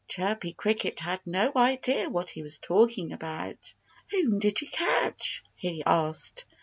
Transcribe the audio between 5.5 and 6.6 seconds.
he asked.